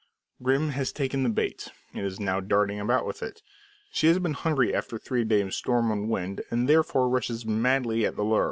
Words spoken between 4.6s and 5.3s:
after three